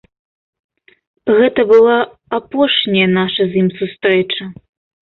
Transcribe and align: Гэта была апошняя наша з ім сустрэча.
Гэта 1.39 1.61
была 1.73 1.97
апошняя 2.41 3.07
наша 3.19 3.41
з 3.55 3.65
ім 3.67 3.73
сустрэча. 3.81 4.43